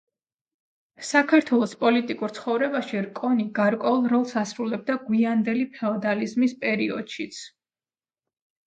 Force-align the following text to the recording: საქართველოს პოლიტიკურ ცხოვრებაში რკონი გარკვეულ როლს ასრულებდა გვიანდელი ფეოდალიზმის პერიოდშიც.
საქართველოს 1.09 1.75
პოლიტიკურ 1.83 2.33
ცხოვრებაში 2.39 3.03
რკონი 3.09 3.47
გარკვეულ 3.61 4.03
როლს 4.15 4.35
ასრულებდა 4.45 4.97
გვიანდელი 5.07 5.71
ფეოდალიზმის 5.79 6.61
პერიოდშიც. 6.67 7.47